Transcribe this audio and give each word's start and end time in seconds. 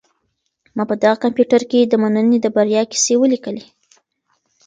ما 0.75 0.83
په 0.89 0.95
دغه 1.01 1.17
کمپیوټر 1.23 1.61
کي 1.71 1.79
د 1.85 1.93
مننې 2.01 2.37
د 2.41 2.47
بریا 2.55 2.81
کیسې 2.91 3.13
ولیکلې. 3.19 3.65